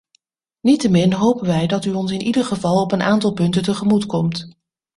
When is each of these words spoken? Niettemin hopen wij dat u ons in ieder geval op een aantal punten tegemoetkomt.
Niettemin 0.61 1.13
hopen 1.13 1.45
wij 1.47 1.67
dat 1.67 1.85
u 1.85 1.91
ons 1.93 2.11
in 2.11 2.21
ieder 2.21 2.45
geval 2.45 2.81
op 2.81 2.91
een 2.91 3.01
aantal 3.01 3.33
punten 3.33 3.63
tegemoetkomt. 3.63 4.47